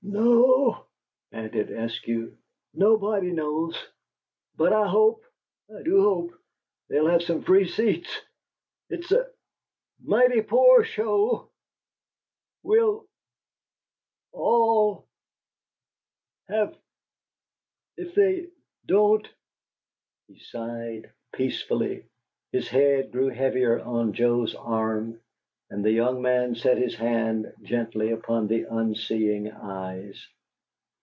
[0.03, 0.87] "No,"
[1.31, 2.35] panted Eskew,
[2.73, 3.77] "nobody knows.
[4.57, 5.23] But I hope
[5.73, 6.33] I do hope
[6.89, 8.09] they'll have some free seats.
[8.89, 9.27] It's a
[10.03, 11.49] mighty poor show
[12.61, 13.07] we'll
[14.33, 15.05] all
[16.49, 16.77] have
[17.95, 18.49] if they
[18.85, 19.25] don't!"
[20.27, 22.05] He sighed peacefully,
[22.51, 25.21] his head grew heavier on Joe's arm;
[25.69, 30.27] and the young man set his hand gently upon the unseeing eyes.